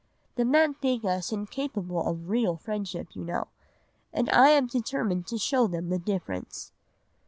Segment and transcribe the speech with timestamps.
[0.33, 3.49] The men think us incapable of real friendship you know,
[4.11, 6.71] and I am determined to show them the difference.